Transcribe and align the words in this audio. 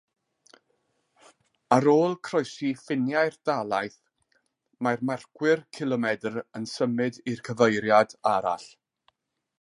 Ar 1.75 1.87
ôl 1.95 2.15
croesi 2.29 2.71
ffiniau'r 2.79 3.37
dalaith 3.51 3.99
mae'r 4.87 5.05
marcwyr 5.11 5.61
cilomedr 5.79 6.41
yn 6.61 6.69
symud 6.75 7.21
i'r 7.35 7.47
cyfeiriad 7.51 8.17
arall. 8.37 8.67